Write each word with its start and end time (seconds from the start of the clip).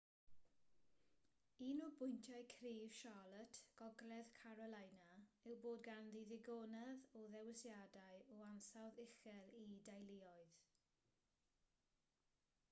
un 1.65 1.81
o 1.87 1.89
bwyntiau 1.99 2.45
cryf 2.53 2.95
charlotte 3.01 3.59
gogledd 3.81 4.31
carolina 4.39 5.03
yw 5.49 5.59
bod 5.67 5.85
ganddi 5.89 6.23
ddigonedd 6.33 7.05
o 7.21 7.23
ddewisiadau 7.37 8.25
o 8.39 8.41
ansawdd 8.49 9.03
uchel 9.07 9.55
i 9.63 9.65
deuluoedd 9.93 10.59